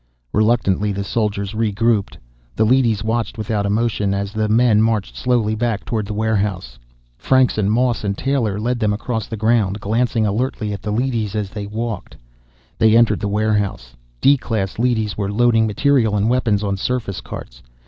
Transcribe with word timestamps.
Reluctantly, 0.33 0.91
the 0.91 1.03
soldiers 1.03 1.53
regrouped. 1.53 2.17
The 2.55 2.65
leadys 2.65 3.03
watched 3.03 3.37
without 3.37 3.67
emotion 3.67 4.15
as 4.15 4.31
the 4.33 4.49
men 4.49 4.81
marched 4.81 5.15
slowly 5.15 5.53
back 5.53 5.85
toward 5.85 6.07
the 6.07 6.13
warehouse. 6.15 6.79
Franks 7.19 7.55
and 7.55 7.71
Moss 7.71 8.03
and 8.03 8.17
Taylor 8.17 8.59
led 8.59 8.79
them 8.79 8.93
across 8.93 9.27
the 9.27 9.37
ground, 9.37 9.79
glancing 9.79 10.25
alertly 10.25 10.73
at 10.73 10.81
the 10.81 10.89
leadys 10.91 11.35
as 11.35 11.51
they 11.51 11.67
walked. 11.67 12.17
They 12.79 12.97
entered 12.97 13.19
the 13.19 13.27
warehouse. 13.27 13.95
D 14.21 14.37
class 14.37 14.79
leadys 14.79 15.17
were 15.19 15.31
loading 15.31 15.67
material 15.67 16.15
and 16.17 16.27
weapons 16.27 16.63
on 16.63 16.77
surface 16.77 17.21
carts. 17.21 17.61